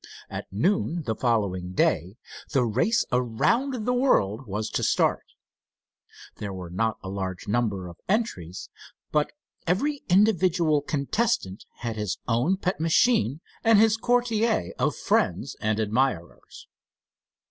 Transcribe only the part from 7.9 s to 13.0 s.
entries, but every individual contestant had his own pet